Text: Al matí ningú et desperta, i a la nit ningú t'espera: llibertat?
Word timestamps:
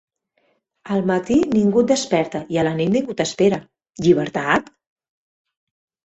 Al 0.93 1.01
matí 1.09 1.35
ningú 1.51 1.83
et 1.83 1.91
desperta, 1.91 2.41
i 2.55 2.57
a 2.61 2.63
la 2.67 2.71
nit 2.79 2.89
ningú 2.95 3.15
t'espera: 3.19 3.59
llibertat? 4.05 4.73